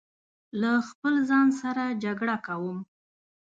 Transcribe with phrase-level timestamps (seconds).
[0.61, 2.77] له خپل ځان سره جګړه کوم